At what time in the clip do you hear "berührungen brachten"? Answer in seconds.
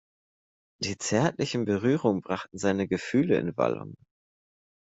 1.65-2.57